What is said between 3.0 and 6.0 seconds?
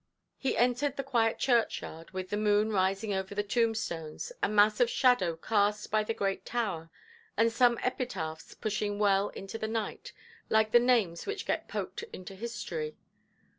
over the tombstones, a mass of shadow cast